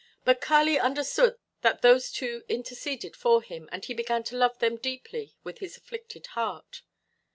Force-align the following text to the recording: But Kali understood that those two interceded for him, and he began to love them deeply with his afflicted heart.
But 0.25 0.41
Kali 0.41 0.79
understood 0.79 1.37
that 1.61 1.83
those 1.83 2.11
two 2.11 2.43
interceded 2.49 3.15
for 3.15 3.43
him, 3.43 3.69
and 3.71 3.85
he 3.85 3.93
began 3.93 4.23
to 4.23 4.35
love 4.35 4.57
them 4.57 4.77
deeply 4.77 5.35
with 5.43 5.59
his 5.59 5.77
afflicted 5.77 6.25
heart. 6.33 6.81